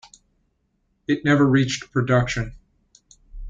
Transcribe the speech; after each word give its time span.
It 1.07 1.23
never 1.23 1.45
reached 1.45 1.91
production. 1.91 2.55